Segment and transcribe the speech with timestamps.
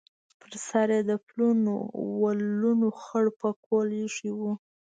[0.39, 1.75] پر سر یې د پلنو
[2.21, 4.39] ولونو خړ پکول ایښی و.